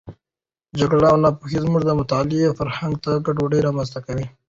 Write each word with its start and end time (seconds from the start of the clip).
جګړه 0.79 1.07
او 1.11 1.17
ناپوهي 1.23 1.59
زموږ 1.65 1.81
د 1.85 1.91
مطالعې 1.99 2.55
فرهنګ 2.59 2.93
ته 3.03 3.11
ګډوډي 3.25 3.59
رامنځته 3.67 3.99
کړې. 4.05 4.25